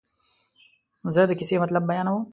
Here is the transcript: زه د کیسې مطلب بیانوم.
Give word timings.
زه 1.13 1.21
د 1.29 1.31
کیسې 1.39 1.55
مطلب 1.63 1.83
بیانوم. 1.89 2.23